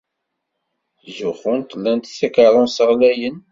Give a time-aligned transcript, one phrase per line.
[1.01, 3.37] Ttxuzzunt lant takeṛṛust ɣlayen.